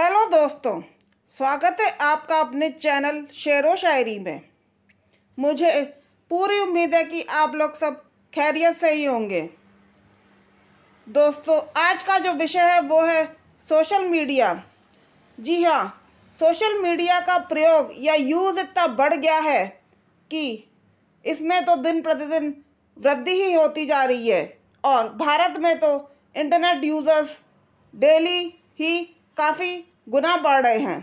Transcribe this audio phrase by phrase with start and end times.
[0.00, 0.80] Hello दोस्तों,
[1.30, 4.40] स्वागत है आपका अपने चैनल शेर व शायरी में।
[5.38, 5.82] मुझे
[6.30, 8.00] पूरी उम्मीद है कि आप लोग सब
[8.32, 9.40] खैरियत से ही होंगे।
[11.06, 13.24] दोस्तों, आज का जो विषय है वो है
[13.66, 14.54] सोशल मीडिया।
[15.38, 15.84] जी हाँ
[16.36, 19.64] सोशल मीडिया का प्रयोग या यूज़ इतना बढ़ गया है
[20.30, 20.64] कि
[21.24, 22.54] इसमें तो दिन प्रतिदिन
[22.96, 24.42] वृद्धि ही होती जा रही है
[24.84, 25.92] और भारत में तो
[26.36, 27.38] इंटरनेट यूज़र्स
[27.94, 28.42] डेली
[28.80, 28.98] ही
[29.36, 29.72] काफ़ी
[30.10, 31.00] गुना बढ़ रहे हैं।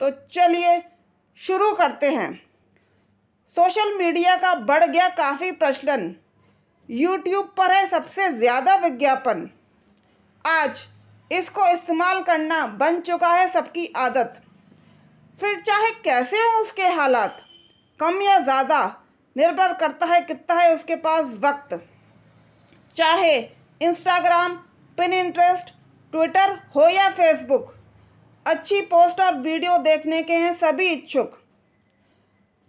[0.00, 0.80] तो चलिए
[1.38, 2.30] शुरू करते हैं।
[3.56, 6.14] सोशल मीडिया का बढ़ गया काफ़ी प्रचलन।
[6.88, 9.48] यूट्यूब पर है सबसे ज़्यादा विज्ञापन।
[10.44, 10.86] आज
[11.30, 14.40] इसको इस्तेमाल करना बन चुका है सबकी आदत।
[15.38, 17.40] फिर चाहे कैसे हों उसके हालात,
[18.00, 18.84] कम या ज़्यादा,
[19.36, 21.80] निर्भर करता है कितना है उसके पास वक्त।
[22.96, 23.36] चाहे
[23.80, 24.54] इंस्टाग्राम
[24.98, 25.74] पिन इंटरेस्ट
[26.12, 27.74] ट्विटर हो या फेसबुक
[28.48, 31.32] अच्छी पोस्ट और वीडियो देखने के हैं सभी इच्छुक।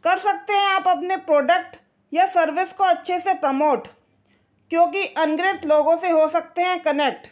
[0.03, 1.77] कर सकते हैं आप अपने प्रोडक्ट
[2.13, 3.87] या सर्विस को अच्छे से प्रमोट,
[4.71, 7.27] क्योंकि अनगिनत लोगों से हो सकते हैं कनेक्ट।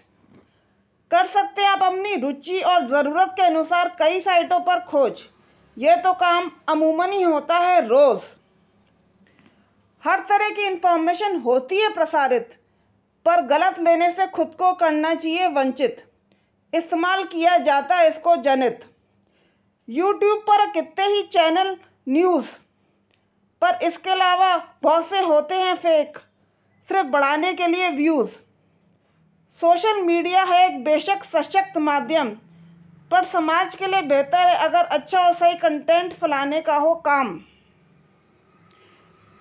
[1.11, 5.23] कर सकते हैं आप अपनी रुचि और ज़रूरत के अनुसार कई साइटों पर खोज।
[5.77, 8.25] यह तो काम अमूमन ही होता है रोज़।
[10.03, 12.59] हर तरह की इन्फॉर्मेशन होती है प्रसारित,
[13.25, 16.06] पर गलत लेने से खुद को करना चाहिए वंचित।
[16.73, 18.79] इस्तेमाल किया जाता है इसको जनित।
[19.87, 21.75] यूट्यूब पर कितने ही चैनल
[22.07, 22.47] न्यूज़,
[23.61, 26.17] पर इसके अलावा बहुत से होते हैं फेक
[26.85, 28.35] सिर्फ़ बढ़ाने के लिए व्यूज़
[29.57, 32.29] सोशल मीडिया है एक बेशक सशक्त माध्यम,
[33.11, 37.39] पर समाज के लिए बेहतर है अगर अच्छा और सही कंटेंट फैलाने का हो काम।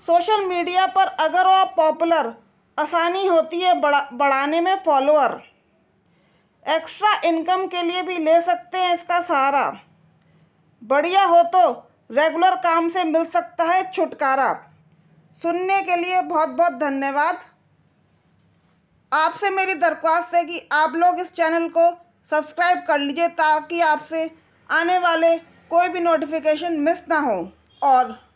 [0.07, 2.33] सोशल मीडिया पर अगर आप पॉपुलर
[2.79, 5.41] आसानी होती है बढ़ा, बढ़ाने में फॉलोअर
[6.67, 9.81] एक्स्ट्रा इनकम के लिए भी ले सकते हैं इसका सहारा।
[10.83, 11.71] बढ़िया हो तो
[12.11, 14.53] रेगुलर काम से मिल सकता है छुटकारा।
[15.37, 17.39] सुनने के लिए बहुत बहुत धन्यवाद।
[19.13, 21.91] आपसे मेरी दरख्वास्त है कि आप लोग इस चैनल को
[22.31, 24.31] सब्सक्राइब कर लीजिए ताकि आपसे
[24.71, 25.37] आने वाले
[25.71, 27.53] कोई भी नोटिफिकेशन मिस ना हो।
[27.83, 28.27] और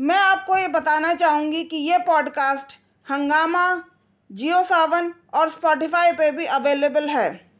[0.00, 2.78] मैं आपको ये बताना चाहूँगी कि ये पॉडकास्ट
[3.12, 3.84] हंगामा
[4.32, 7.50] जियो सावन और स्पॉटिफाई पे भी अवेलेबल है।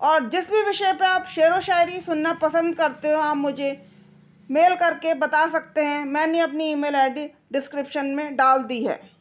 [0.00, 3.86] और जिस भी विषय पे आप शेर व शायरी सुनना पसंद करते हो, आप मुझे
[4.50, 9.11] मेल करके बता सकते हैं। मैंने अपनी ईमेल आईडी डिस्क्रिप्शन में डाल दी है।